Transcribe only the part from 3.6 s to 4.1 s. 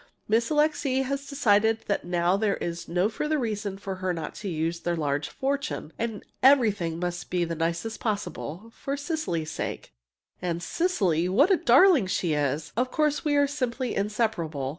for